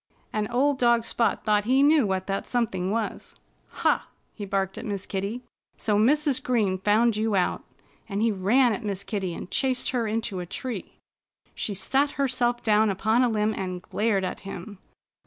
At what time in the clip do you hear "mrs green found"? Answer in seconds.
5.95-7.15